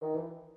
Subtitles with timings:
[0.00, 0.47] Oh.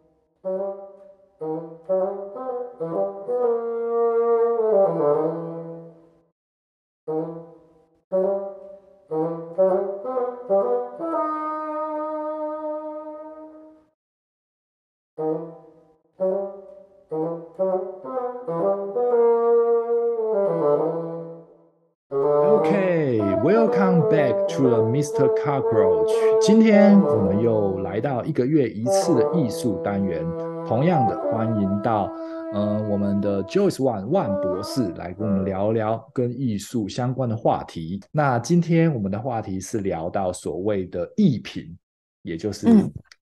[24.59, 25.33] Mr.
[25.37, 26.11] Cockroach，
[26.41, 30.25] 今天我们又来到一个月一次的艺术单元。
[30.67, 32.11] 同样的，欢迎到
[32.53, 38.01] 嗯、呃、我们的 Joyce Wan 万博士来跟我们聊聊跟艺术相关的话题。
[38.11, 41.75] 那今天我们的话题是聊到所谓的艺评，
[42.23, 42.67] 也就是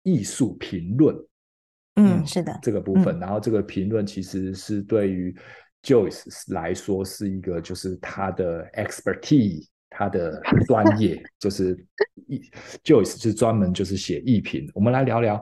[0.04, 1.16] 艺术评论。
[1.96, 3.18] 嗯，嗯，是的，这个部分。
[3.18, 5.36] 嗯、然后这个评论其实是对于
[5.84, 9.68] Joyce 来说是一个，就是他的 expertise。
[9.92, 11.78] 他的专业就是
[12.28, 12.42] 艺
[12.84, 14.68] ，Joyce 是专门就是写艺评。
[14.74, 15.40] 我们来聊聊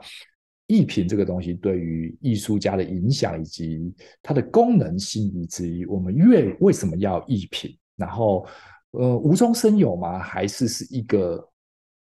[0.65, 7.73] 艺评这个东西对于艺术家的影响以及它的功能性，以及我们越为什么要艺评？
[7.95, 8.45] 然后，
[8.91, 10.19] 呃，无中生有吗？
[10.19, 11.47] 还是是一个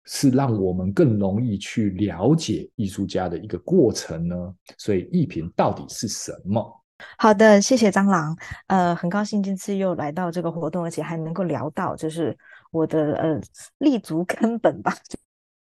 [0.06, 4.56] 是让我们更容易去了解艺术家的一个过程呢？
[4.78, 6.81] 所以，艺评到底是什么？
[7.18, 8.36] 好的，谢谢蟑螂。
[8.68, 12.38] 呃，很高兴这次又来到这个活动，而且还能够聊到，就是
[12.72, 13.40] 我的呃
[13.80, 14.96] 立足根本吧。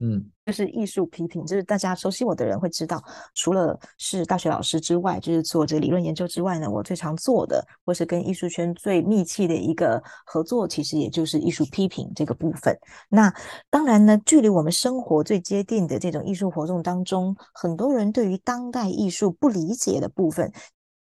[0.02, 3.04] 嗯，就是艺术批评，就是大家熟悉我的人会知道，
[3.36, 12.74] 除了是大学老师之外，就是做这个理论研究之外呢，我最常做的，或是跟艺术圈最密切的一个合作，其实也就是艺术批评这个部分。
[13.10, 13.30] 那
[13.70, 20.50] 当然呢，距离我们生活最接近的这种艺术活动当中，很多人对于当代艺术不理解的部分。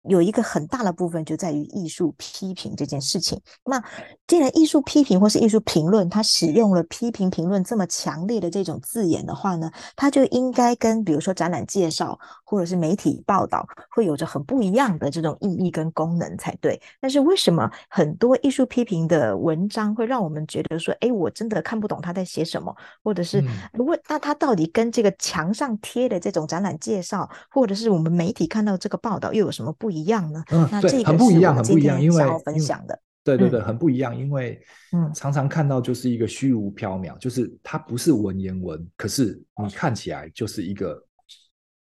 [0.03, 3.41] 有一个很大的部分就在于艺术批评这件事情。
[3.65, 3.83] 那
[4.29, 16.79] 既然艺术批评或是艺术评论，它使用了批评评论这么强烈的这种字眼的话呢，它就应该跟比如说展览介绍或者是媒体报道会有着很不一样的这种意义跟功能才对。
[17.01, 30.31] 但是为什么很多艺术批评的文章会让我们觉得说，哎，我真的看不懂他在写什么，或者是如果那他到底跟这个墙上贴的这种展览介绍，或者是我们媒体看到这个报道又有什么不一样？
[30.31, 30.45] 呢？
[30.50, 32.99] 嗯，那这个很不一样，很不一样，因为分享的，
[33.37, 34.61] 对对对，很不一样，因为
[34.93, 40.99] 嗯，常常看到就是一个虚无缥缈，就是它不是文言文，可是你看起来就是一个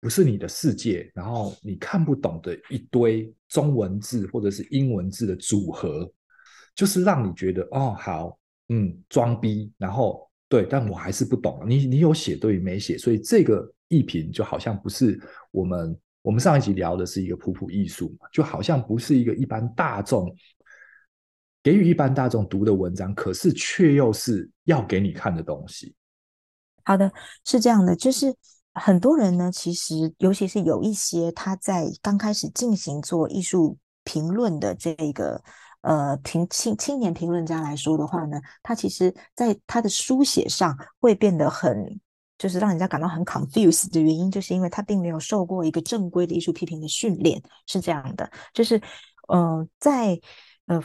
[0.01, 6.11] 不是你的世界，然后你看不懂的一堆中文字或者是英文字的组合，
[6.75, 8.39] 就是让你觉得哦，好，
[8.69, 15.21] 嗯，装逼，然后对，但我还是不懂，你你有写对没写，所以这个艺评就好像不是
[15.51, 15.99] 我们。
[16.25, 20.33] 我们上一集聊的是一个普普艺术嘛，就好像不是一个一般大众
[21.63, 25.95] 给予一般大众读的文章，可是却又是要给你看的东西。
[26.85, 27.13] 好的，
[27.45, 28.35] 是这样的，就是
[28.75, 35.43] 很多人呢，其实尤其是有一些他在刚开始进行做艺术评论的这个
[35.83, 42.01] 呃评青青年评论家来说的话呢，他其实在他的书写上会变得很。
[42.39, 48.29] 就是让人家感到很 confused 的原因，就是因为他并没有受过一个正规的艺术批评的训练，是这样的。
[48.53, 48.83] 就是，
[49.29, 50.19] 呃，在
[50.67, 50.83] 呃，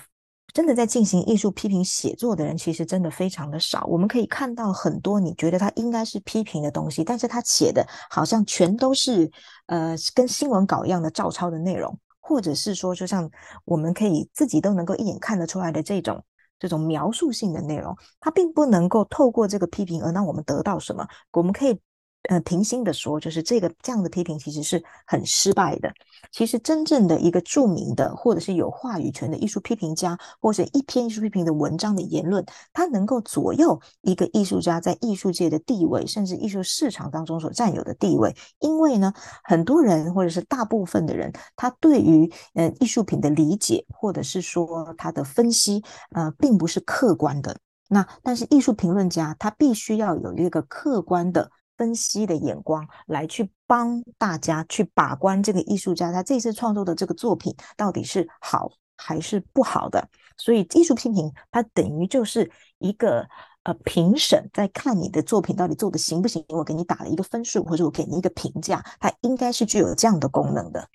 [0.54, 3.86] 真的在进行艺术批评写作的人，其实真的非常的少。
[3.86, 9.30] 我们可以看到很多你觉得他应该是批评的东西，但是他写的好像全都是
[9.68, 13.30] 呃跟新闻稿一样的照抄的内容，或者是说，就像
[13.66, 16.24] 我们可以自己都能够一眼看得出来的这种。
[16.60, 21.08] 这种描述性的内容，它并不能够透过这个批评而让我们得到什么。
[21.32, 21.80] 我们可以。
[22.28, 25.92] 呃，平心的说，就是这个这样的批评其实是很失败的。
[26.32, 38.36] 其实真正的一个著名的或者是有话语权的艺术批评家，或者一篇艺术批评的文章的言论，它能够左右一个艺术家在艺术界的地位，甚至艺术市场当中所占有的地位。
[38.60, 39.14] 因为呢，
[39.44, 47.58] 很多人或者是大部分的人，他对于呃艺术品的理解，或者是说他的分析，呃，并不是客观的。
[47.88, 51.50] 那但是艺术评论家他必须要有一个客观的。
[51.78, 63.28] 分析的眼光来去帮大家去把关这个艺术家他这次创作的这个作品到底是好还是不好的，所以艺术批评它等于就是一个
[63.64, 70.90] 呃评审在看你的作品到底做的行不行，我给你打了一个分数或者我给你一个评价，它应该是具有这样的功能的。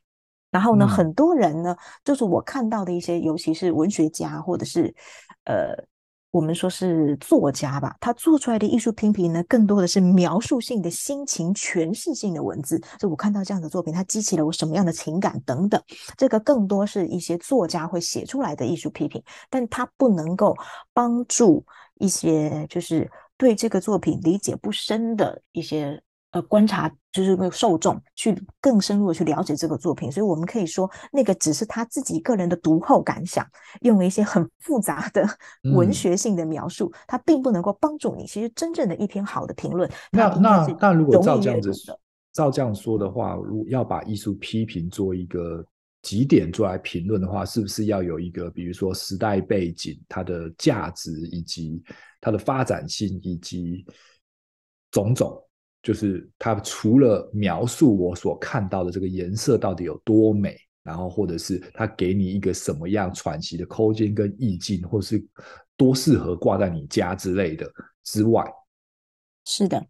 [0.51, 4.95] 然后呢，嗯、很多人呢，就是我看到的一些，尤其是文学家或者是
[5.45, 5.92] 呃。
[6.33, 12.83] 我们说是作家吧，他做出来的艺术批评呢，更多的是描述性的心情诠释性的文字。
[12.99, 15.79] 就我看到这样的作品，它激起了我什么样的情感等等，
[16.17, 20.57] 这个更多是一些作家会写出来的艺术批评，但它不能够
[20.95, 21.63] 帮助
[21.99, 26.03] 一些就是对这个作品理解不深的一些
[26.33, 33.47] 呃观察，就是那个受众去更深入的去了解这个作品，所以我们可以说，那个只是他自己个人的读后感想，
[33.83, 35.25] 用了一些很复杂的
[35.75, 38.27] 文学性的描述，它、嗯、并不能够帮助你。
[38.27, 41.73] 其实真正的一篇好的评论，那那那如果照这样子
[42.33, 45.65] 照这样说的话，如果要把艺术批评做一个。
[46.03, 51.81] 几点做来评论的话，是不是要有一个，比如说时代背景、它的价值以及
[52.21, 53.87] 它的发展性以及
[54.91, 55.41] 种种，
[55.83, 65.23] 就是它除了描述我所看到的这个颜色到底有多美，然后或者是它给你一个什么样喘息的空间跟意境，或是
[65.77, 67.69] 多适合挂在你家之类的
[68.05, 68.45] 之外，
[69.45, 69.85] 是的，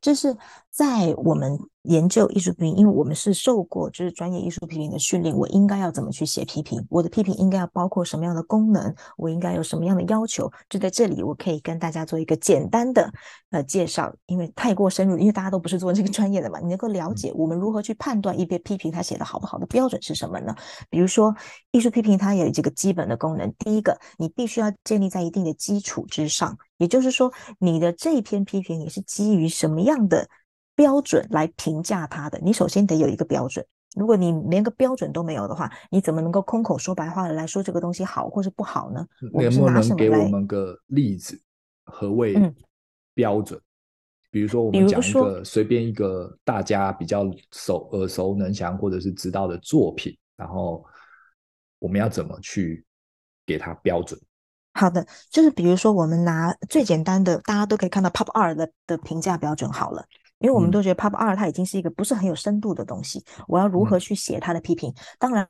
[0.00, 0.36] 就是
[0.70, 1.58] 在我们。
[1.86, 6.84] 研究艺术批评，因为我们是受过就是专业艺术批评的训练，我应该要怎么去写批评？
[6.90, 8.94] 我的批评应该要包括什么样的功能？
[9.16, 10.50] 我应该有什么样的要求？
[10.68, 13.10] 就在这里，我可以跟大家做一个简单的
[13.50, 20.54] 呃介绍，因为太过深入，因为大家都不是做这个专业的嘛，你能够了解我们如何去判断一篇批评它写的好不好的标准是什么呢？
[20.90, 21.34] 比如说
[21.70, 30.28] 艺术批评它有几个基本的功能，第一个，你必须要建立在一定的基础之上，也就是说，你的这篇批评你是基于什么样的？
[30.76, 33.66] 标准来评价它的，你首先得有一个标准。
[33.96, 39.06] 如果你连个标准都没有的话，你怎么能够空口说白话的来说这个东西好或是不好呢？
[39.32, 41.40] 能不能给我们个例子？
[41.86, 42.34] 何谓
[43.14, 43.58] 标准？
[43.58, 43.62] 嗯、
[44.30, 50.84] 比如说，我们讲一个随便一个大家比较熟耳熟能详或者是知道的作品，然后
[51.78, 52.84] 我们要怎么去
[53.46, 54.20] 给它标准？
[54.74, 60.04] 好的，就是比如说我们拿最简单的，大家都可以看到 Pop Art 的的评价标准好了。
[60.38, 64.92] 因为我们都觉得 Pop Art 它已经是一个不是很有深度的东西，嗯、我要如何去写它的批评？
[65.18, 65.48] 当然，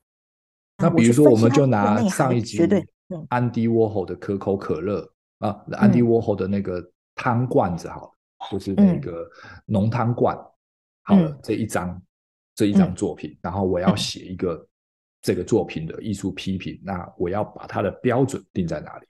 [0.78, 2.86] 那比如说我们就拿上一集绝对
[3.28, 6.80] 安迪沃霍的可口可乐啊，安迪沃霍的那个
[7.14, 8.10] 汤罐子好了，
[8.50, 9.28] 就是那个
[9.64, 10.36] 浓汤罐
[11.02, 12.00] 好了，这一张
[12.54, 14.66] 这一张作品，然后我要写一个
[15.20, 19.06] 这个作品的艺术批评，那我要把它的标准定在哪里？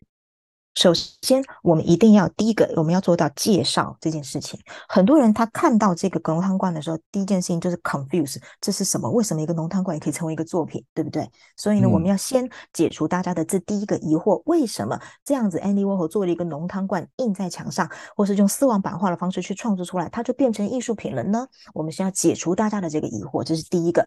[0.77, 4.61] 首先，我们一定要第一个，我们要做到介绍这件事情。
[4.87, 9.11] 很多人他看到这个浓汤罐的时候，第一件事情就是 confuse，这是什么？
[9.11, 11.27] 为什么一个浓汤罐也可以成为一个作品，对不对？
[11.57, 21.49] 所以呢，嗯、我们要先解除大家的这第一个疑惑：为什么这样子？Andy Warhol 做了一个浓汤罐印在墙上，或是用丝网版画的方式去创作出来，它就变成艺术品了呢？
[21.73, 24.07] 我们先要解除大家的这个疑惑，这是第一个。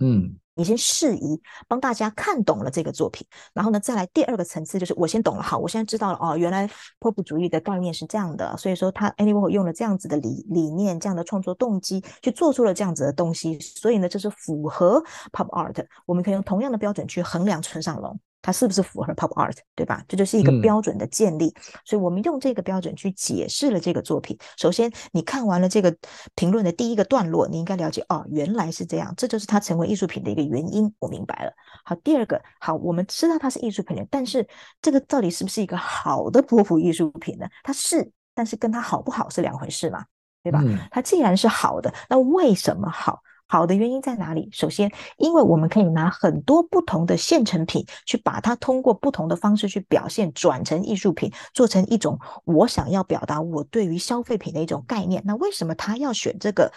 [0.00, 0.36] 嗯。
[0.54, 6.68] 你先适宜帮大家看懂了这个作品，然后呢，再来第二个层次，就是我先懂了，好，我现在知道了哦，原来
[6.98, 15.02] 波普主义的概念是这样的，所以说他 a n y w a y 用了这样子的理理念，这样的创作动机去做出了这样子的东西，所以呢，这是符合
[15.32, 18.18] Pop Art，我们可以用同样的标准去衡量村上隆。
[18.44, 20.04] 它是不是符合 pop art，对吧？
[20.06, 24.38] 这就是一个标准的建立，嗯、所以我们用这个标准去解释了这个作品。
[24.58, 25.96] 首先，你看完了这个
[26.34, 30.92] 评论的第一个段落，你应该了解哦，原来是这样，这就是它成为艺术品的一个原因。
[30.98, 31.52] 我明白了。
[31.86, 34.46] 好，第二个，好，我们知道它是艺术品，但是
[34.82, 37.46] 这个到底是不是一个好的波普艺术品呢？
[37.62, 40.04] 它是，但是跟它好不好是两回事嘛，
[40.42, 40.60] 对吧？
[40.62, 43.22] 嗯、它既然是好的，那为什么好？
[43.54, 44.48] 好的原因在哪里？
[44.50, 55.22] 首先，因为我们可以拿很多不同的现成品，去把它通过不同的方式去表现，转成艺术品，做成一种我想要表达我对于消费品的一种概念。
[55.24, 56.72] 那为什么他要选这个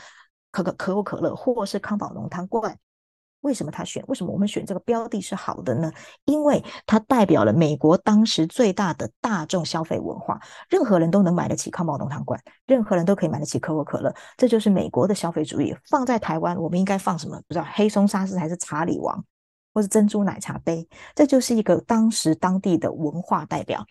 [0.52, 2.78] 可可可口可乐，或是康宝浓汤罐？
[3.42, 4.04] 为什么他选？
[4.08, 5.92] 为什么我们选这个标的是好的呢？
[6.26, 10.40] 因为它代表了美国当时最大的大众消费文化，
[10.70, 15.74] 任何人都能买得起康宝浓汤罐，任何人都可以买得起可口可乐，这就是美国的消费主义。
[15.90, 17.38] 放在台湾，我们应该放什么？
[17.48, 19.24] 不知道黑松沙士还是查理王，
[19.74, 20.88] 或是珍珠奶茶杯？
[21.16, 23.86] 这就是一个当时当地的文化代表。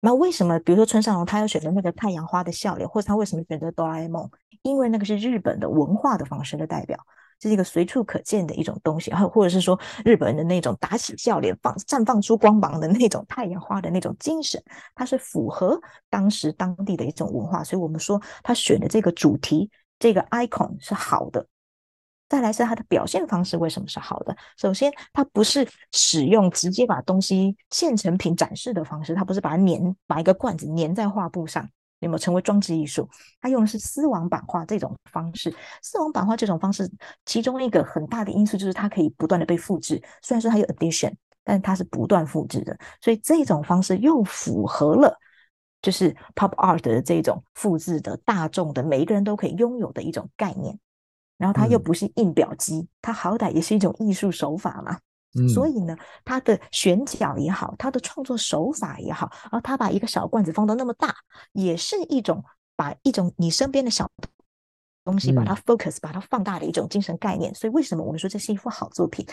[0.00, 0.58] 那为什么？
[0.60, 4.28] 比如说村上隆，他要选择那个太阳花的笑脸，或者他为什么选择哆啦 A 梦？
[4.62, 6.98] 因为那个是日本的文化的方式的代表。
[7.38, 14.62] 这是一个随处可见的一种东西，还有或者是说日本人的那种打起笑脸、放绽放出光芒的那种太阳花的那种精神，
[14.94, 15.80] 它是符合
[16.10, 21.46] 当时当地的一种文化，所以我们说他选的这个主题、这个 icon 是好的。
[22.28, 24.36] 再来是它的表现方式为什么是好的？
[24.58, 31.66] 首先，它不是使用直接把东西现成品展示的方式，它不是把它粘，把一个罐子粘在画布上。
[32.00, 33.08] 有没有成为装置艺术？
[33.40, 35.54] 它用的是丝网版画这种方式。
[35.82, 36.90] 丝网版画这种方式，
[37.24, 40.02] 其中一个很大的因素就是它可以不断的被复制。
[40.22, 41.12] 虽然说它有 addition，
[41.44, 45.18] 但是它是不断复制的，所以这种方式又符合了
[45.80, 50.78] 就是 pop art 的这种复制的大众的每一个人都可以拥有的一种概念。
[51.36, 54.98] 然后它又不是印表机，嗯、它好歹也是一种艺术手法嘛。
[55.54, 61.14] 所以呢，他的选角也好，他的创作手法也好，然后他把一个小罐子放到那么大，
[61.52, 62.42] 也是一种
[62.74, 64.10] 把一种你身边的小
[65.04, 67.54] 东西，把它 focus，把它放大的一种精神概念。
[67.54, 69.26] 所以为什么我们说这是一幅好作品？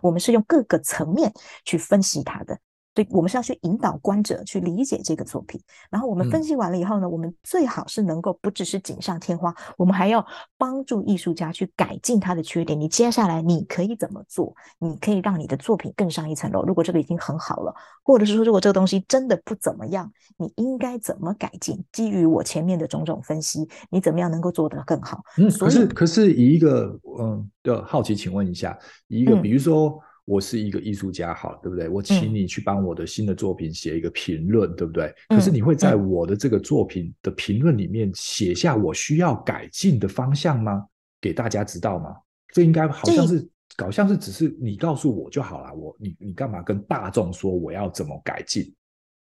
[0.00, 1.32] 我们是用各个层面
[1.64, 2.58] 去分析它的。
[2.92, 10.26] 对，我们是要去引导观者去理解这个作品，然后我们分析完了以后呢，嗯、我们最好是能够不只是锦上添花，我们还要
[10.58, 12.78] 帮助艺术家去改进他的缺点。
[12.78, 14.52] 你接下来你可以怎么做？
[14.80, 16.64] 你可以让你的作品更上一层楼。
[16.64, 21.84] 如果这个已经很好了，或者是说如果这个东西真的不怎么样，你应该怎么改进？
[21.92, 25.22] 基于我前面的种种分析，你怎么样能够做得更好？
[25.38, 29.96] 嗯，可是可是以一个嗯的好奇，请问一下，一个比如说。
[30.30, 31.88] 嗯我是一个艺术家，好，对不对？
[31.88, 35.12] 我请你去帮我的新的作品写一个评论，嗯、对不对？
[35.28, 40.86] 可是你会在我的这个作品的评论里面写下我需要改进的方向吗？
[41.20, 42.16] 给大家知道吗？
[42.54, 45.74] 这应该好像是，好像是只是你告诉我就好了。
[45.74, 48.72] 我你你干嘛跟大众说我要怎么改进？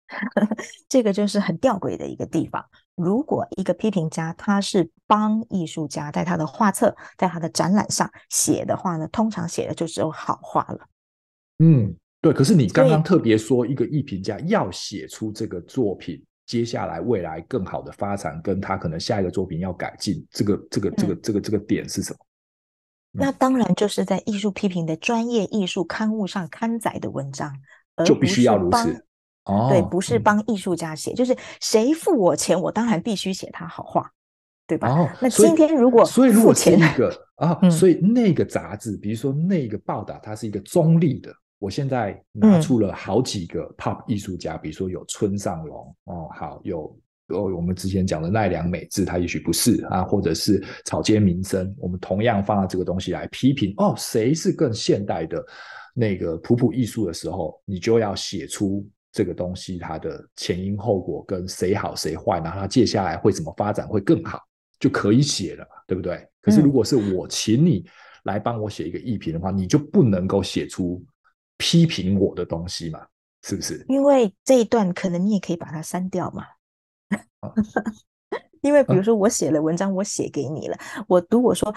[0.90, 2.66] 这个就是很吊诡的一个地方。
[2.96, 10.80] 如果一个批评家他是帮艺术家在他的画册、在他的展览上写的话呢，通常写的就只有好话了。
[11.60, 12.34] 嗯，对。
[12.34, 22.20] 可是你刚刚特别说，一个艺评家要写出这个作品，接下来未来更好的发展，跟他可能下一个作品要改进，这个这个这个这个这个点是什么？
[23.14, 27.54] 嗯、那当然就是在艺术批评的专业艺术刊物上刊载的文章，
[28.06, 29.06] 就必须要如此。
[29.46, 34.12] 哦，对，不是帮艺术家写，嗯、就是谁付我钱，我当然必须写他好话，
[34.68, 34.90] 对吧？
[34.90, 41.32] 哦，那今天如果所以如果是一个啊、 嗯，所以那个杂志，比如说那个报道，它是一个中立的。
[41.58, 55.44] 我现在拿出了好几个 pop 艺术家，嗯、比如说有村上隆哦，好有哦，我们之前讲的奈良美智，他也许不是啊，或者是草间弥生，我们同样放到这个东西来批评哦，谁是更现代的
[55.94, 64.40] 那个普普艺术的时候，你就要写出这个东西它的前因后果跟谁好谁坏，然后它接下来会怎么发展会更好，
[64.78, 66.28] 就可以写了，对不对？
[66.42, 67.86] 可是如果是我请你
[68.26, 71.04] 来帮我写一个艺评的话，你就不能够写出。
[71.58, 73.06] 批评我的东西嘛，
[73.44, 73.86] 是不是？
[73.88, 76.44] 因为这一段可能你也可以把它删掉嘛。
[77.40, 77.52] 啊、
[78.62, 81.74] 因为比如说我写了文章，我写给你了，啊、我如果说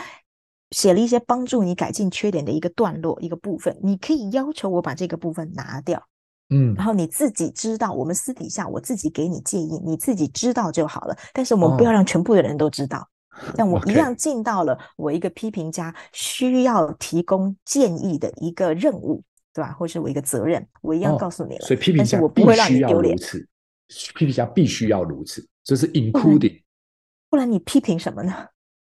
[0.70, 6.02] 写了一些帮助你改进缺点的一个段落、一个部分，你可以要求我把这个部分拿掉。
[6.50, 11.16] 嗯，然后你自己知道，我们私底下我自己给你建议，你自己知道就好了。
[11.34, 13.06] 但是我们不要让全部的人都知道。
[13.54, 19.22] 但、哦、我一样尽到了我一个批评家需要提供建议的一个任务。
[19.58, 19.72] 对吧？
[19.72, 21.64] 或是我一个责任，我一样告诉你了。
[21.64, 23.16] 哦、所以批评家我不会让你丢脸。
[23.16, 26.62] 批评家必须要如此，这是 including。
[27.28, 28.32] 不然你批评什么呢？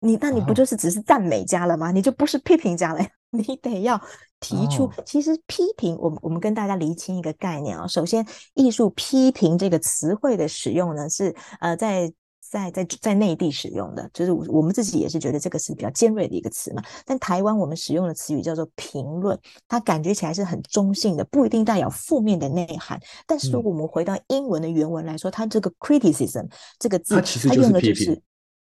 [0.01, 1.91] 你那你不就是只是赞美家了吗？
[1.91, 3.09] 哦、你就不是批评家了呀。
[3.31, 4.01] 你得要
[4.41, 7.87] 提出，哦、其实批评，我们我们跟大家厘清一个概念啊、哦。
[7.87, 12.13] 首先，艺术批评这个词汇的使用呢，是呃在。
[12.51, 16.83] 在在在内地使用的，就是我们自己也是觉得这个是比较尖锐的一个词嘛。
[17.05, 19.39] 但台湾我们使用的词语叫做评论，
[19.69, 22.99] 它感觉起来是很中性的，不一定带有负面的内涵。
[23.27, 28.23] 但是如果我们回到英文的原文来说，嗯、它这个 criticism 这个字，它其实就是批评，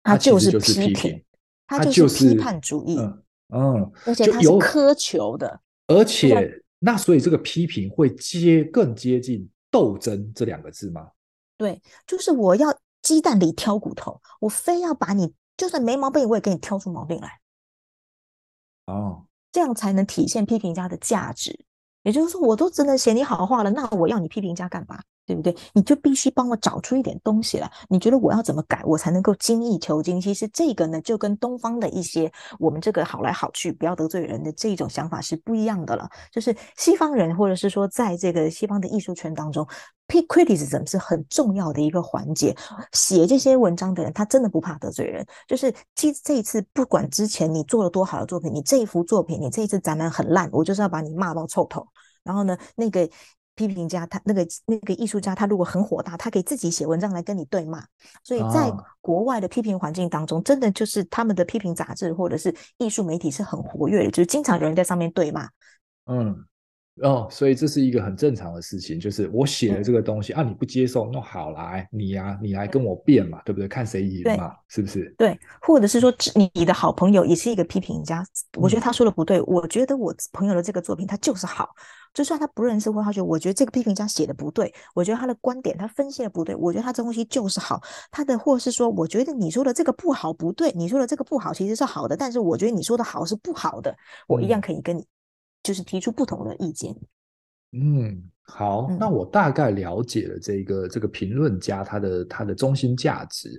[0.04, 1.24] 它就是批评，
[1.66, 3.24] 它就是批判主义，嗯，
[3.54, 11.08] 嗯，而且它是苛求的，而且那所以这个批评会接更接近斗争这两个字吗？
[11.58, 12.68] 对，就是我要。
[13.02, 17.40] 鸡蛋里挑骨头，我非要把你就算没毛病，我也给你挑出毛病来。
[18.86, 21.66] 哦，这样才能体现批评家的价值。
[22.04, 25.02] 也就是说，我都只能写你好话了，那我要你批评家干嘛？
[25.26, 25.56] 对不对？
[25.74, 27.72] 你就必须帮我找出一点东西来。
[27.88, 30.20] 你觉得我要怎么改，我才能够精益求精？
[30.20, 36.10] 其实这个呢，就跟东方的一些我们这个好来好去，不要得罪人的这种想法是不一样的了。
[36.32, 39.66] 就是西方人，或者是说在这个西方的艺术圈当中
[40.08, 42.56] ，pick criticism 是很重要的一个环节。
[42.92, 45.26] 写这些文章的人，他真的不怕得罪人。
[45.48, 51.88] 就是其实这一次，不管之前你做了多好的作品，你这一幅作品，你这一次展览很烂，我就是要把你骂到臭头。
[52.24, 53.08] 然后呢，那个。
[53.56, 57.84] 批评家他那个那个艺术家，他如果很火大，他可以自己写文章来跟你对骂。
[58.24, 65.48] 所以在国外的批评环境当中，真的就是他们的批评杂志或者是艺术媒体是很活跃的，就是经常有人在上面对骂。
[66.06, 66.46] 嗯。
[67.02, 73.68] 哦，所以这是一个很正常的事情，就是我写了这个东西、嗯、啊，你不接受，那好来，你呀、啊，你来跟我辩嘛，对不对？
[73.68, 75.12] 看谁赢嘛，是不是？
[75.18, 76.14] 对，或者是说，
[76.54, 78.24] 你的好朋友也是一个批评家，
[78.60, 81.70] 我觉得他说的不对，我觉得我朋友的这个作品他就是好，
[82.14, 87.82] 就算他不认识或他觉得，我觉得这个批评家写的不对，我觉得他的观点他分析的不对，我觉得他这东西就是好，
[88.12, 93.96] 他的或是说，我觉得你说的这个不好不对，你说的这个不好其实是好的，但是我觉得你说的好是不好的，
[94.28, 95.04] 我一样可以跟你。
[95.64, 96.96] 就是提出不同的意见。
[97.72, 103.50] 嗯，好，那我大概了解了这个这个评论家他的他的中心价值。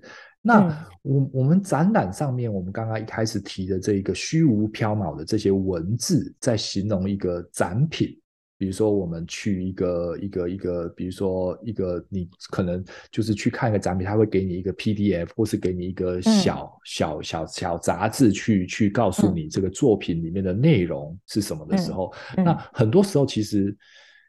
[0.42, 0.66] 那
[1.02, 8.18] 我、嗯、我们展览上面，我们刚刚一开始提的这个虚无缥缈的这些文字，在形容一个展品。
[8.62, 23.76] 比如说，我们去一个一个一个，比如说一个，你可能就是去看一个展品，他会给你一个 PDF，或是给你一个小、嗯、小小小杂志，去去告诉你这个作品里面的内容是什么的时候，那很多时候其实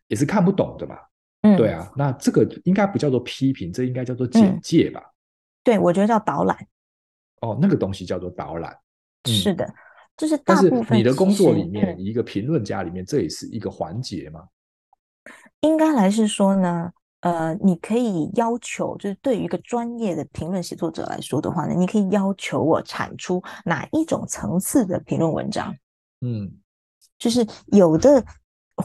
[0.08, 0.96] 也是看不懂的嘛。
[1.44, 5.00] 嗯，对啊，那这个应该不叫做批评，这应该叫做简介吧。
[5.00, 5.14] 嗯
[5.64, 6.58] 对，我觉得叫导览。
[7.42, 8.76] 哦，那个东西叫做导览。
[9.30, 9.72] 嗯、是的，
[10.16, 14.42] 就是大部分你的工作里面，一个评论家里面，这也是一个环节吗？
[15.62, 16.92] 应该来是说呢，
[17.22, 25.76] 呃，你可以要求，就是对于一个专业的评论写作者来说的话呢，你可以要求我产出哪一种层次的评论文章。
[26.22, 26.52] 嗯，
[27.18, 28.24] 就是有的。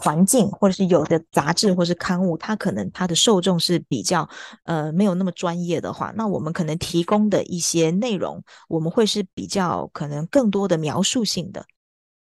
[0.01, 4.29] 环境，或者是有的杂志或是刊物，它可能它的受众是比较
[4.65, 11.65] 呃没有那么专业的话，那我们可能提供的一些内容，我们会是比较可能更多的描述性的。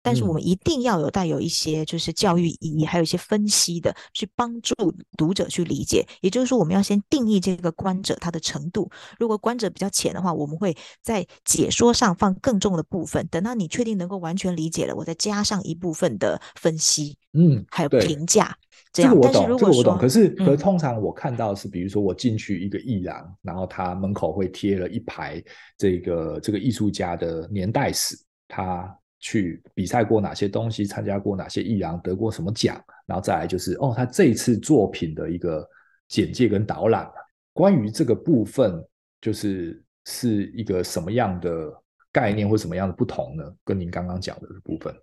[0.08, 4.74] 但是我们一定要有带有一些就是教育意义，还有一些分析的，去帮助
[5.18, 6.02] 读者去理解。
[6.22, 8.90] 也就是说，我们要先定义这个观者他的程度。
[9.18, 13.26] 如果观者比较浅的话，我们会在解说上放更重的部分。
[13.30, 18.56] 等到你确定能够完全理解了，我再加上一部分的分析，嗯，还有评价。
[18.90, 19.98] 这个我懂，这个我懂。
[19.98, 25.44] 可是，可是通常我看到的是，比如说我进去一个艺廊，然后他门口会贴了一排
[25.76, 28.16] 这个这个艺术家的年代史，
[28.48, 28.98] 他。
[29.20, 35.68] 去比赛过哪些东西，参加过哪些艺廊，得过什么奖，然后再来就是哦，他这次作品的一个
[36.08, 37.10] 简介跟导览。
[37.52, 38.84] 关于这个部分，
[39.20, 41.72] 就是是一个什么样的
[42.12, 43.44] 概念或什么样的不同呢？
[43.64, 44.94] 跟您刚刚讲的部分。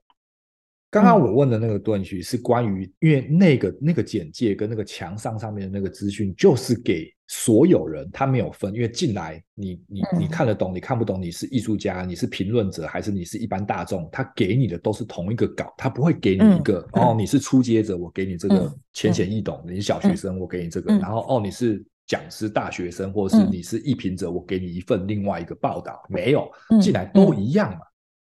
[0.95, 26.49] 刚刚我问的那个断句是关于，因为那个那个简介跟那个墙上上面的那个资讯，就是给所有人，他没有分，因为进来你你你看得懂，你看不懂，你是艺术家，你是评论者，还是你是一般大众，他给你的都是同一个稿，他不会给你一个哦，你是初阶者，我给你这个浅显易懂；你是小学生，我给你这个，然后哦，你是讲师大学生，或者是你是艺评者，我给你一份另外一个报道，没有，
[26.81, 27.79] 进来都一样嘛。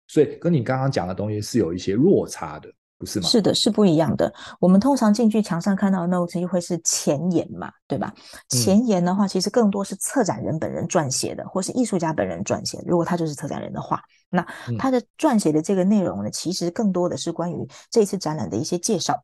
[0.08, 2.68] 所以跟你刚刚讲的东西是有一些落差的，
[2.98, 3.28] 不是吗？
[3.28, 4.32] 是的，是不一样的。
[4.58, 8.12] 我们通常进去墙上看到的 notes 会是前言嘛，对吧？
[8.48, 12.82] 前言的话，其实更多是策展人本人撰写的，或是艺术家本人撰写。
[12.86, 14.44] 如果他就是策展人的话，那
[14.78, 19.14] 他的撰写的这个内容呢，其实更多的是关于这次展览的一些介绍。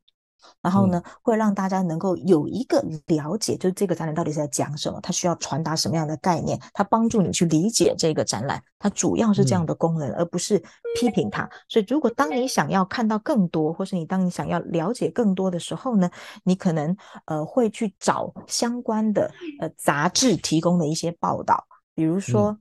[0.62, 10.62] 然后呢，会让大家能够有一个了解，就是这个展览到底是在讲什么，它需要传达什么样的概念，它帮助你去理解这个展览，它主要是这样的功能，而不是
[10.98, 11.48] 批评它。
[11.68, 16.10] 所以，如果当你想要看到更多，或是你当你想要了解更多的时候呢，
[16.44, 19.30] 你可能呃会去找相关的
[19.60, 22.56] 呃杂志提供的一些报道，比如说。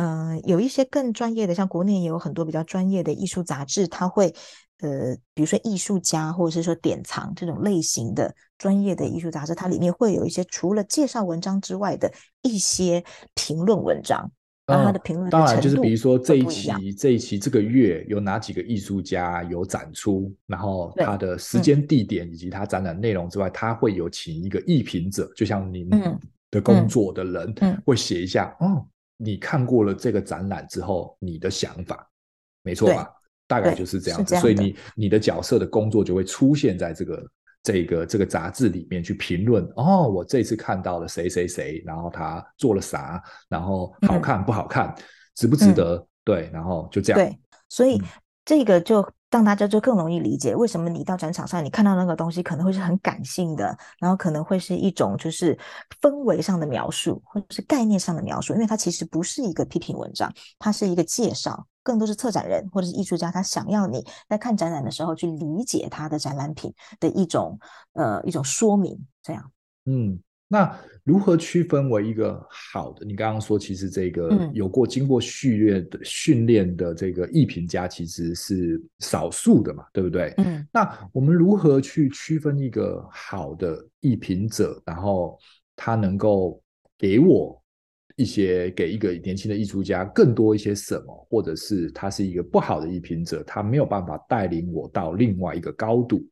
[0.00, 4.34] 嗯、呃，有一些更专业的，像国内也有很多比较专业的艺术杂志，它会
[4.80, 12.10] 呃，比如说艺术家或者是说典藏这种类型的专业的艺术杂志，它里面会有一些除了介绍文章之外的
[12.40, 14.30] 一些评论文章，
[14.64, 25.90] 然后它的评论、嗯、当然就是比如说这一期这一期这个月有哪几个艺术家有展出，然后他的时间地点以及他展览内容之外，他会有请一个艺评者，就像您
[26.50, 28.82] 的工作的人、会写一下，哦。
[29.22, 32.08] 你看过了这个展览之后，你的想法，
[32.62, 33.08] 没错吧？
[33.46, 34.34] 大概就是这样子。
[34.36, 37.26] 所以你你的角色的工作就会出现在这个
[37.62, 39.64] 这个这个杂志里面去评论。
[39.76, 45.04] 哦，我这次看到了谁谁谁，然后他做了啥，然后好看不好看，嗯、
[45.34, 45.96] 值不值得？
[45.96, 47.20] 嗯、对，然后就这样。
[47.20, 48.00] 对，所以
[48.44, 49.06] 这个就。
[49.30, 55.56] 让大家就更容易理解为什么你到展场上，你看到那个东西可能会是很感性的，然后可能会是一种就是
[56.00, 67.58] 氛围上的描述，或者是概念上的描述，因为它其实不是一个批评文章，它是一个介绍，更多是策展人或者是艺术家他想要你在看展览的时候去理解他的展览品的一种
[67.92, 69.50] 呃一种说明，这样。
[69.84, 70.20] 嗯。
[70.52, 73.06] 那如何区分为一个好的？
[73.06, 80.34] 你刚刚说，其实这个有过经过训练的训练的这个艺评家，其实是少数的嘛，对不对？
[80.38, 80.66] 嗯。
[80.72, 85.38] 那我们如何去区分一个好的艺评者，然后
[85.76, 86.60] 他能够
[86.98, 87.62] 给我
[88.16, 96.26] 一些，给一个年轻的艺术家更多一些什么，或者是他是一个不好的艺评者，他没有办法带领我到另外一个高度？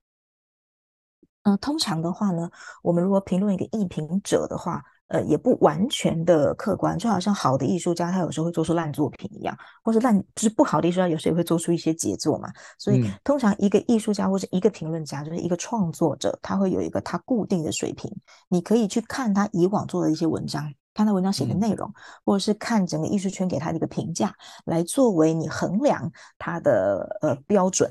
[1.48, 2.50] 呃，通常的话呢，
[2.82, 12.50] 我们如果评论一个艺评者的话，呃，也不完全的客观，就好像好的艺术家他有时候会做出烂作品一样，或是烂就是不好的艺术家有时候也会做出一些杰作嘛。
[12.78, 18.14] 所以，通常一个艺术家或者一个评论家，就是一个创作者，他会有一个他固定的水平，
[18.48, 20.70] 你可以去看他以往做的一些文章。
[20.92, 21.94] 看他文章写的内容，嗯、
[22.26, 24.34] 或者是看整个艺术圈给他的一个评价，
[24.66, 27.90] 来作为你衡量他的呃标准。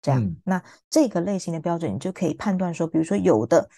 [0.00, 3.68] 这样，嗯、那这个类型的标准，你就可以判断说，比如说有的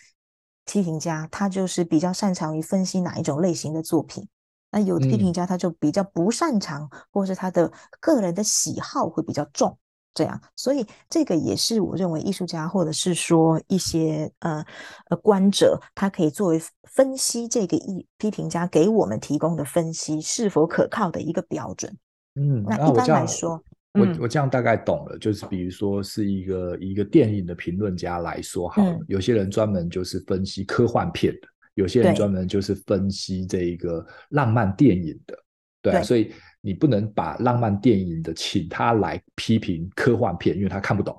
[0.64, 4.28] 批评家他就是比较擅长于分析哪一种类型的作品，
[4.70, 9.76] 那有的批评家他就比较不擅长，嗯、或是他的个人的喜好会比较重。
[10.12, 14.62] 这样，所以这个也是我认为艺术家或者是说一些呃
[15.08, 21.96] 呃观者，他可以作为分析这个艺批评家给我们提供的分析是否可靠的一个标准。
[22.34, 35.38] 嗯，那一般来说，我我这样大概懂了，就是比如说是一个一个电影的评论家来说好了，有些人专门就是分析科幻片的，有些人专门就是分析这一个浪漫电影的，
[35.82, 36.32] 对，所以。
[36.62, 41.18] 你不能把浪漫电影的请他来批评科幻片，因为他看不懂。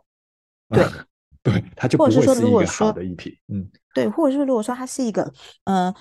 [0.69, 0.85] 对，
[1.41, 3.35] 对，他就不会是一个好的一批。
[3.47, 5.23] 嗯，对，或者是如果说他是一个，
[5.63, 5.95] 嗯、呃、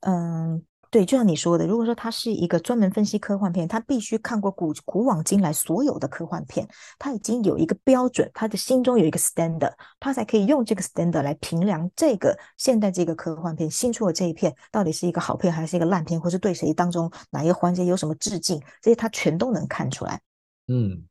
[0.00, 0.52] 嗯。
[0.54, 6.66] 呃对，就像你说的，如果说他是一个专门分析科幻片，他必须看过古古往今来所有的科幻片，
[6.98, 20.20] 他已经有一个标准，他的心中有一个 standard，他才可以用这个 standard 来评量这个现在这个科幻片新出的这一片到底是一个好片还是一个烂片，或是对谁当中哪一个环节有什么致敬，这些他全都能看出来。
[20.66, 21.04] 嗯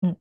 [0.00, 0.16] 嗯，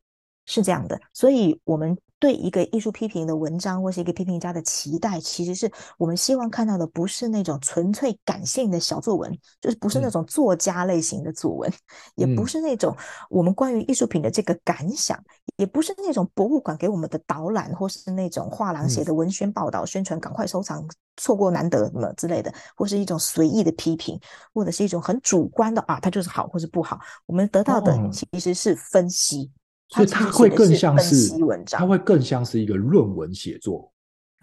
[0.45, 1.97] 是这样的，所以我们。
[2.21, 11.73] 对一个艺术批评的文章，或是一个批评家的期待，其实是我们希望看到的，不是那种纯粹感性的小作文，就是不是那种作家类型的作文，嗯、
[12.17, 12.95] 也不是那种
[13.27, 15.25] 我们关于艺术品的这个感想，嗯、
[15.57, 24.19] 也不是那种博物馆给我们的导览，或是那种画廊写的文宣报道、嗯、宣传，赶快收藏，错过难得什么之类的，或是一种随意的批评，
[24.53, 26.99] 或者是一种很主观的啊，它就是好或是不好。
[27.25, 29.49] 我们得到的其实是分析。
[29.55, 29.60] 哦
[29.91, 31.29] 所以它会更像是，
[31.67, 33.91] 它会更像是一个论文写作。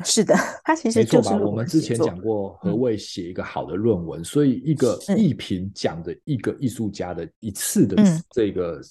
[0.05, 0.33] 是的，
[0.63, 1.17] 它其实就是。
[1.17, 1.45] 没错吧？
[1.45, 7.97] 我们之前讲过何谓写一个好的论文，嗯、所以一个艺评讲的一个艺术家的一次的
[8.31, 8.85] 这个、嗯、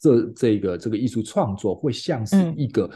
[0.00, 2.90] 这这个这个艺术创作，会像是一个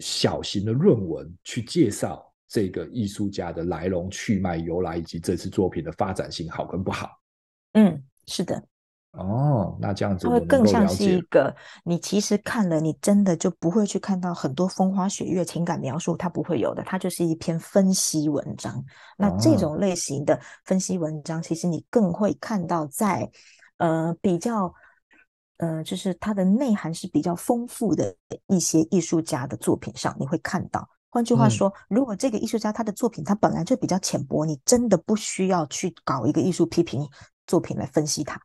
[0.00, 7.08] 小型的论文，去介绍这个艺术家的来龙去脉、由来以及这次作品的发展性好跟不好。
[7.72, 8.62] 嗯，是的。
[9.12, 11.52] 哦，那这样子它会更像是一个，
[11.84, 18.72] 你其实看了，你真的就不会去看到很多风花雪月情感描述，它不会有的，它就是一篇分析文章。
[18.76, 18.84] 哦、
[19.18, 23.28] 那这种类型的分析文章，其实你更会看到在
[23.78, 24.72] 呃比较
[25.56, 28.14] 呃，就是它的内涵是比较丰富的
[28.46, 30.88] 一些艺术家的作品上，你会看到。
[31.08, 37.04] 换句话说，嗯、如果这个艺术家他的作品他本来就比较浅薄，你真的不需要去搞一个艺术批评
[37.48, 38.40] 作品来分析它。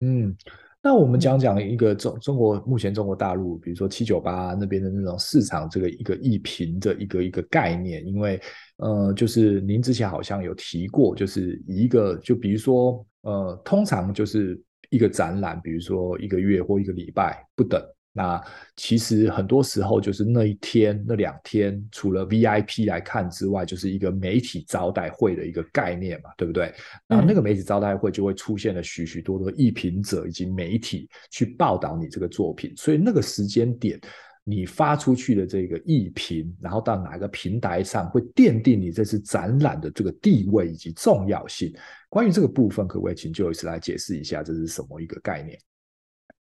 [0.00, 0.34] 嗯，
[0.82, 8.40] 那我们讲讲一个中中国目前中国大陆，比如说七九八那边的那种市场，这个一个一平的一个一个概念，因为
[8.78, 14.58] 呃，就是您之前好像有提过，就是一个就比如说呃，通常就是
[14.88, 17.78] 一个展览，比如说一个月或一个礼拜不等。
[18.12, 18.42] 那
[18.76, 26.74] 其实很多时候就是那一天、那两天，除了 VIP 来看之外，就是一个媒体招待会的一个概念嘛，对不对？
[27.06, 34.00] 那那个媒体招待会就会出现了许许多多艺评者以及媒体去报道你这个作品，所以那个时间点
[34.42, 41.72] 你发出去的这个艺评，然后到哪个平台上会奠定你这次展览的这个地位以及重要性。
[42.08, 45.56] 关于这个部分，可不可以请 Joyce 来解释一下，这是什么一个概念？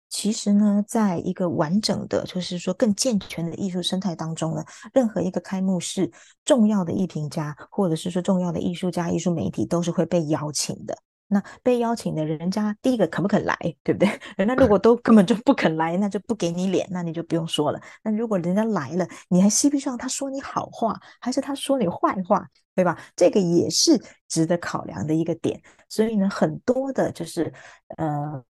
[0.08, 6.10] 其实呢，在一个完整的，就是说更健全的艺术生态当中呢，任何一个开幕式，
[6.44, 10.96] 重要的艺评家，或者是说重要的艺术家、艺术媒体，都是会被邀请的。
[11.30, 14.08] 那被邀请的人家，第一个肯不肯来，对不对？
[14.38, 17.78] 人家如果都根本就不肯来，那就不给你脸，那你就不用说了。
[18.02, 22.98] 那如果人家来了，你还希不希望他说你好话，还是他说你坏话，对吧？
[23.14, 25.60] 这个也是值得考量的一个点。
[25.86, 27.52] 所以呢，很多的就是
[27.98, 28.42] 呃。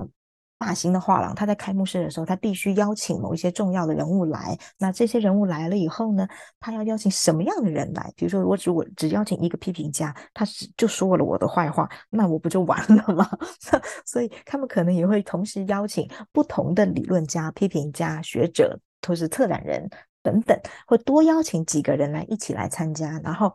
[0.58, 4.58] 大型的画廊，他在开幕式的时候，他必须邀请某一些重要的人物来。
[4.76, 6.26] 那这些人物来了以后呢，
[6.58, 8.12] 他要邀请什么样的人来？
[8.16, 13.28] 比如说，我只我只邀请一个批评家，他只就说了我的坏话，那我不就完了吗？
[14.04, 19.88] 所以他们可能也会同时邀请不同的理论家、批评家、学者，或是策展人
[20.24, 23.52] 等等，会多邀请几个人来一起来参加，然后。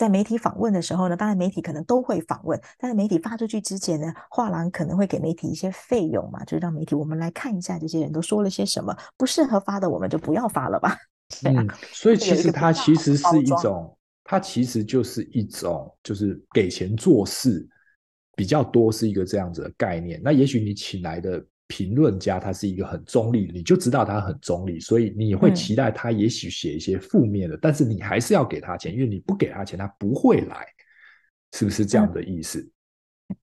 [0.00, 10.96] 在媒体访问的时候呢，当然媒体可能都会访问，但是媒体发出去之前呢，画廊可能会给媒体一些费用嘛，就是让媒体我们来看一下这些人都说了些什么，不适合发的我们就不要发了吧。
[11.44, 17.68] 嗯，所以其实它其实是一种，它其实就是一种，就是给钱做事
[18.34, 20.18] 比较多是一个这样子的概念。
[20.24, 21.44] 那也许你请来的。
[21.70, 30.66] 评论家他是一个很中立，你就知道他很中立，所以你会期待他也许写一些负面的，嗯、但是你还是要给他钱，因为你不给他钱，他不会来。
[31.52, 32.64] 是不是这样的意思？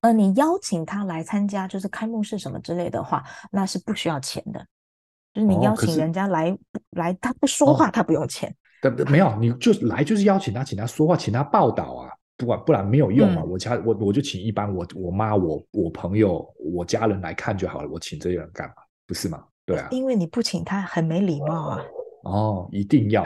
[0.00, 4.66] 呃，你邀请他来参加，就是开幕式什么之类的话，那是不需要钱的。
[5.34, 6.58] 就是你邀请人家来、哦、
[6.92, 8.54] 来，他不说话，哦、他不用钱。
[8.80, 13.42] 对，没有，你就来就是邀请他，请他说话，请他报道啊，不管不然没有用嘛。
[13.44, 18.74] 嗯、我家我我就请一般我我妈我我朋友我家人来看就好了，我请这些人干嘛？
[19.06, 19.44] 不是吗？
[19.66, 21.84] 对啊，因为你不请他很没礼貌啊。
[22.24, 23.22] 哦，一定要。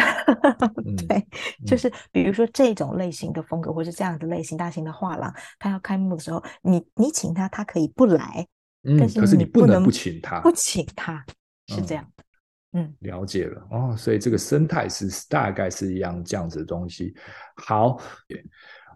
[1.09, 8.47] 对，嗯、就是比如说这种类型的风格，或是这样的类型大型的画廊，他要开幕的时候，你你请他，他可以不来，
[8.85, 11.25] 嗯，但是可是你不能不请他，不请他
[11.69, 12.25] 是这样的。
[12.73, 17.15] 嗯，嗯，了解了哦，所以这个生态是大概是一样这样子的东西。
[17.57, 17.99] 好，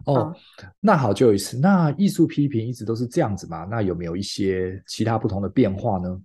[0.05, 0.35] 哦，
[0.79, 1.57] 那好，就有意思。
[1.57, 3.65] 那艺术批评一直都是这样子吗？
[3.69, 6.19] 那有没有一些其他不同的变化呢？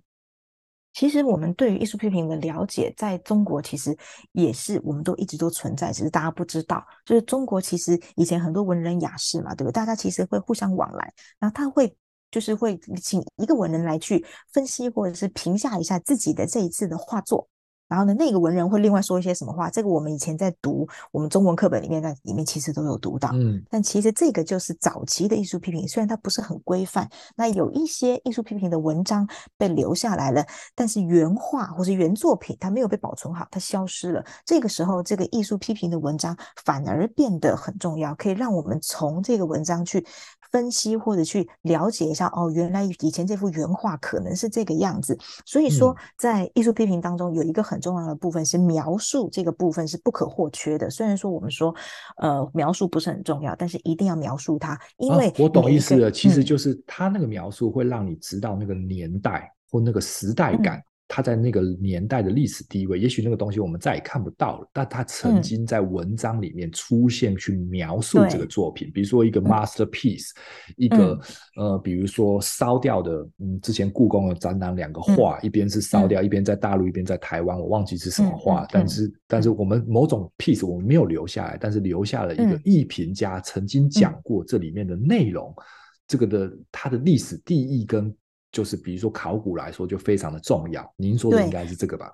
[0.93, 3.97] 其实我们对于艺术批评的了解，在中国其实
[4.33, 6.85] 也是，我们都一直都存在，只是大家不知道。
[7.03, 9.71] 就是中国其实以前很多文人雅士嘛，对不对？
[9.71, 11.97] 大家其实会互相往来，然后他会
[12.29, 17.49] 就是会请一个文人来去分析或者是评价一下自己的这一次的画作。
[17.87, 19.69] 然后呢，那个文人会另外说一些什么话？
[19.69, 23.29] 这个我们以前在读我们中文课本里面，在里面其实都有读到。
[23.33, 30.43] 嗯，但其实这个就是早期的艺术批评，虽然它不是很规范，那有一些艺术批评的文章被留下来了，
[30.73, 34.25] 但是原画或是原作品它没有被保存好，它消失了。
[34.45, 40.03] 这个时候，这个艺术批评的文章反而变得很重要，可以让我们从这个文章去
[40.51, 42.27] 分析或者去了解一下。
[42.35, 45.17] 哦，原来以前这幅原画可能是这个样子。
[45.45, 50.89] 所以说，在艺术批评当中有一个很重要的部分是描述，这个部分是不可或缺的。
[50.89, 51.73] 虽然说我们说，
[52.17, 56.11] 呃，描述不是很重要，但是一定要描述它，因为、啊、我懂意思了。
[56.11, 60.81] 其实就是他那个描述会让你知道那个年代或那个时代感。
[61.13, 71.19] 嗯他在那个年代的历史地位，也许那个东西我们再也看不到了，但他曾经在文章里面出现，去描述这个作品，嗯、比如说一个 masterpiece，、嗯、一个
[71.55, 85.63] 呃，比如说烧掉的，嗯，之前故宫的展览两个画，嗯、一边是烧掉，嗯、一边在大陆，一边在台湾，我忘记是什么画，嗯、但是、嗯、但是我们某种 piece 我们没有留下来，但是留下了一个艺评家曾经讲过这里面的内容，嗯、
[86.07, 88.11] 这个的它的历史地义跟。
[88.53, 90.89] 就是比如说考古来说，就非常的重要。
[90.95, 92.09] 您说的应该是这个吧？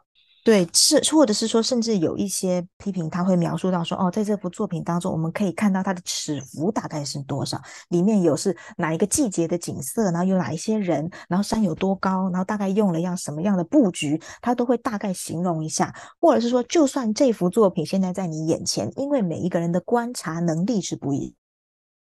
[0.45, 15.93] 对，是，或者是说，甚至有一些批评，他会描述到说，哦，在这幅作品当中，我们可以看到它的尺幅大概是多少，里面有是哪一个季节的景色，然后有哪一些人，然后山有多高，然后大概用了样什么样的布局，他都会大概形容一下。
[16.21, 21.35] 或者是说，就算这幅作品现在在你眼前，因为每一个人的观察能力是不一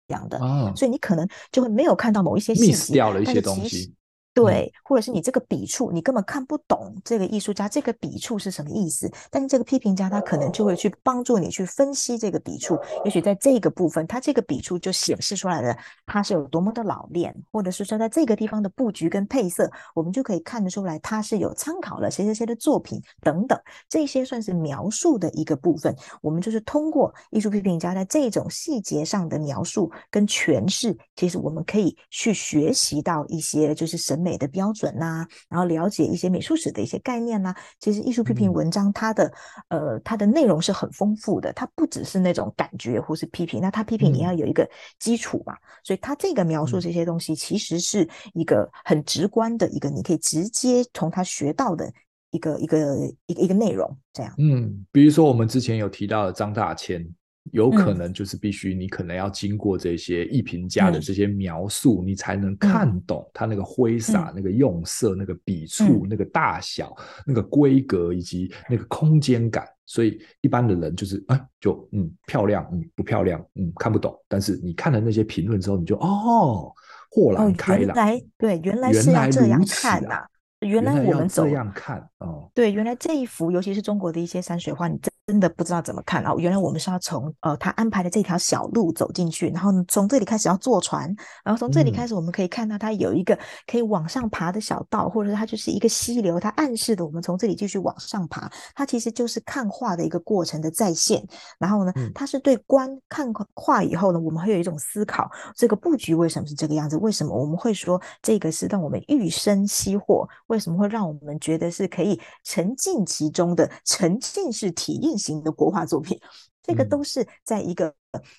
[0.07, 3.93] 样的，哦，所以你可能就会没有看到某一些细节，掉了一些东西。
[4.33, 9.07] 对，或者是你这个笔触，你根本看不懂这个艺术家这个笔触是什么意思。
[9.29, 25.95] 但是这个批评家他可能就会去帮助你去分析这个笔触，也许在这个部分，他这个笔触就显示出来了，他是有多么的老练，或者是说在这个地方的布局跟配色，我们就可以看得出来他是有参考了谁谁谁的作品等等，这些算是描述的一个部分。
[26.21, 37.57] 我们就是通过艺术批评家在这种细节上的描述跟诠释，其实我们可以去学习到一些就是审美的标准呐、啊，然后了解一些美术史的一些概念呐、啊。
[37.79, 39.31] 其实艺术批评文章它的、
[39.67, 43.61] 嗯、呃它的内容是很丰富的，它不只是那种感觉或是批评。
[43.61, 51.91] 那它批评你要有一个基础嘛，嗯、所以它这个描述这些东西其实是一个很直观的一个，你可以直接从它学到的
[52.31, 53.97] 一个一个一个一个内容。
[54.13, 57.05] 这样，嗯，比如说我们之前有提到的张大千。
[57.51, 69.67] 有可能就是必须你可能要经过这些艺评家的这些描述，嗯、你才能看懂他那个挥洒、嗯、那个用色、那个笔触、嗯、那个大小、那个规格以及那个空间感。
[69.85, 74.17] 所以一般的人就是啊，就嗯漂亮，嗯不漂亮，嗯看不懂。
[74.29, 76.71] 但是你看了那些评论之后，你就哦
[77.11, 77.83] 豁然开朗。
[77.83, 80.25] 哦、原来对，原来是要这样看呐、啊。
[80.63, 86.33] 原来我们走这样看哦，对，原来这一幅，尤其是中国的一些山水画，你真的不知道怎么看啊！
[86.37, 101.25] 原来我们是要从呃他安排的这条小路走进去，然后从这里开始要坐船，然后从这里开始我们可以看到它有一个可以往上爬的小道，或者是它就是一个溪流，它暗示的我们从这里继续往上爬，它其实就是看画的一个过程的再现。
[101.57, 106.97] 然后呢，它是对观看画以后呢，我们会有一种思考：这个布局为什么是这个样子？
[106.97, 110.27] 为什么我们会说这个是让我们欲生惜获？
[110.53, 116.19] 为什么会让我们觉得是可以沉浸其中的沉浸式体验型的国画作品？
[116.61, 117.91] 这个都是在一个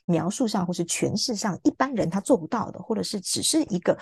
[0.07, 3.99] 描述上或是诠释上，一般人他做不到的，或者是只是一个，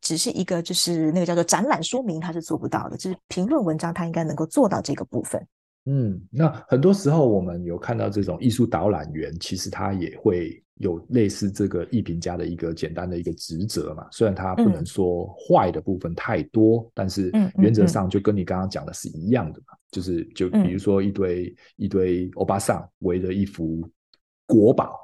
[0.00, 2.96] 只是一个，就是那个叫做展览说明，他是做不到的。
[2.96, 5.46] 就是评论文章，他应该能够做到这个部分。
[5.86, 14.06] 嗯，那很多时候我们有看到这种艺术导览员，其实他也会有类似这个艺评家的一个简单的一个职责嘛。
[14.10, 19.74] 虽然他不能说坏的部分太多，嗯、但是原则上就跟你刚刚讲的是一样的嘛。
[19.74, 23.80] 嗯嗯、就是就比如说一堆、嗯、一堆欧巴桑围着一幅
[24.46, 24.96] 国宝，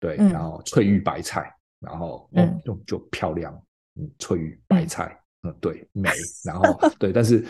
[0.00, 3.54] 对，嗯、然后翠玉白菜，然后嗯，就就漂亮，
[3.94, 5.16] 嗯，翠玉白菜。
[5.42, 6.10] 嗯嗯，对，美，
[6.44, 7.44] 然后对，但是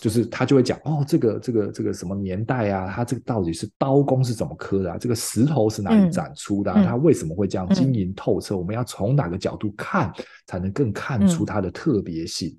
[0.00, 2.92] 就是他就会讲哦，这个这个这个什么年代啊？
[2.94, 4.98] 他这个到底是刀工是怎么刻的啊？
[4.98, 6.82] 这个石头是哪里展出的啊？
[6.84, 8.54] 他、嗯、为什么会这样晶莹透彻？
[8.54, 10.12] 嗯、我们要从哪个角度看
[10.46, 12.56] 才能更看出它的特别性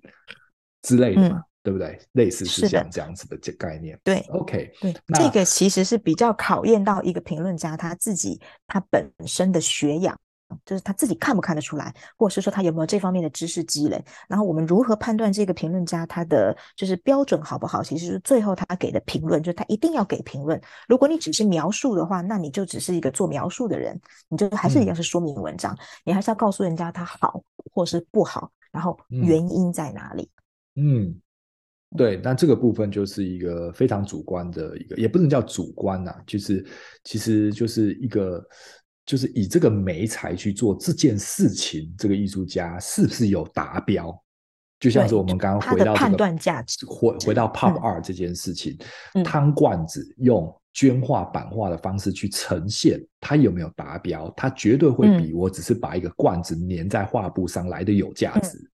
[0.82, 1.38] 之类的嘛？
[1.38, 1.98] 嗯、对不对？
[2.14, 3.98] 类似是像这样子的这概念。
[4.04, 10.20] 对，OK，对，那这个其实是比较考验到一个评论家他自己他本身的学养。
[10.66, 17.82] 就是他自己看不看得出来，或者是说他有没有这方面的知识积累，然后我们如何判断这个评论家他的就是标准好不好？
[17.84, 20.60] 其实是最后他给的评论，就是他一定要给评论。
[20.88, 30.30] 如果你只是描述的话，那你就只是一个做描述的人，你就还是一样是说明文章，嗯、你还是要告诉人家他好或是不好，然后原因在哪里？
[30.76, 31.16] 嗯，
[31.98, 36.66] 对，那这个部分就是一个非常主观的一个，也不能叫主观呐、啊，就是
[37.04, 38.44] 其实就是一个。
[39.12, 44.18] 就是以这个媒材去做这件事情，这个艺术家是不是有达标？
[44.80, 48.78] 就像是我们刚刚回到这个判断价值，回回到 pop art 这件事情，
[49.14, 54.34] 嗯、汤罐子用绢画版画的方式去呈现，它有没有达标？
[54.38, 58.58] 它绝对会比我只是把一个罐子粘在画布上来的有价值。
[58.58, 58.72] 嗯、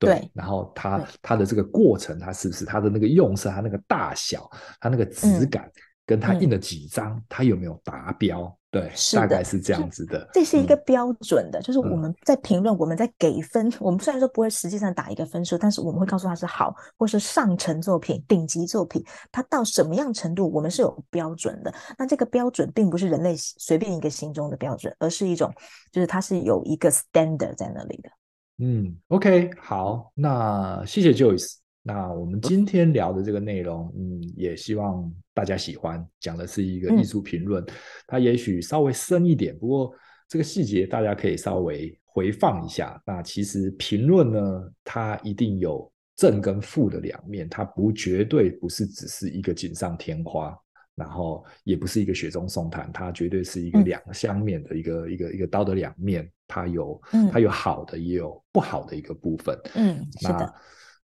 [0.00, 5.72] 对，对然后它它的这个过程，它是不是它的那个用色，它那个大小，它那个质感，嗯、
[6.04, 8.55] 跟它印了几张，它有没有达标？
[8.80, 10.28] 对，是大概是这样子的。
[10.32, 13.68] 这是一个标准的，嗯、就是我们在评论，我们在给分。
[13.68, 21.72] 嗯、我们虽然说不会实际上打一个分数，但是我们会告诉他是好，或是上乘作品、顶级作品，它到什么样程度，我们是有标准的。
[21.96, 25.52] 那这个标准并不是人类随便一个心中的标准，而是一种，
[25.90, 28.10] 就是它是有一个 standard 在那里的。
[28.58, 31.56] 嗯，OK，好，那谢谢 Joyce。
[31.88, 36.04] 那我们今天聊的这个内容，嗯，也希望大家喜欢。
[36.18, 37.66] 讲的是一个艺术评论，嗯、
[38.08, 39.94] 它也许稍微深一点，不过
[40.28, 43.00] 这个细节大家可以稍微回放一下。
[43.06, 50.58] 那其实评论呢，它一定有正跟负的两面，它不绝对不是只是一个锦上添花，
[50.96, 59.56] 然后也不是一个雪中送炭，它绝对是一个两相面的一个、嗯、一个一个刀的两面，它有、嗯、它有好的，也有不好的一个部分。
[59.76, 60.54] 嗯，是的。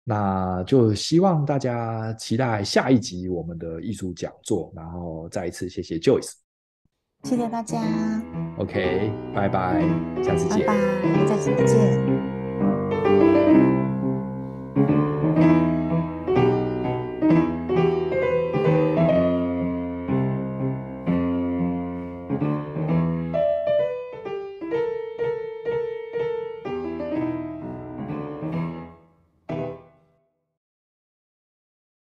[0.05, 6.33] 那就希望大家期待下一集我们的艺术讲座，然后再一次谢谢 Joyce，
[7.25, 7.81] 谢谢大家。
[8.59, 9.83] OK，拜拜，
[10.23, 10.67] 下次见。
[10.67, 12.40] 拜拜，再次见。